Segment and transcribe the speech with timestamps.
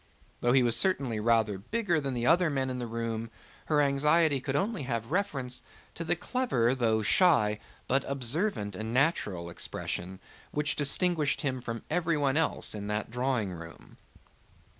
[0.39, 3.29] Though he was certainly rather bigger than the other men in the room,
[3.65, 5.61] her anxiety could only have reference
[5.93, 10.19] to the clever though shy, but observant and natural, expression
[10.49, 13.97] which distinguished him from everyone else in that drawing room.